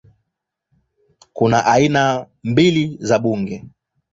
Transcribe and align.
Kuna 1.33 1.65
aina 1.65 2.27
mbili 2.43 2.97
za 3.01 3.19
bunge 3.19 3.65